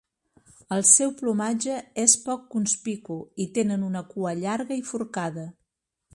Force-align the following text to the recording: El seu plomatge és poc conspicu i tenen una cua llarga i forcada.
El 0.77 0.79
seu 0.91 1.11
plomatge 1.19 1.75
és 2.05 2.15
poc 2.23 2.49
conspicu 2.57 3.19
i 3.47 3.49
tenen 3.59 3.85
una 3.93 4.03
cua 4.15 4.35
llarga 4.43 4.81
i 4.83 4.85
forcada. 4.95 5.47